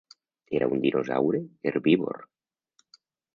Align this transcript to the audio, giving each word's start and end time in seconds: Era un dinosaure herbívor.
Era 0.59 0.69
un 0.77 0.79
dinosaure 0.85 1.41
herbívor. 1.71 2.19